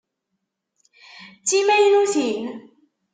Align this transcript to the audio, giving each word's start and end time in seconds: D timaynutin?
D 1.39 1.43
timaynutin? 1.47 2.43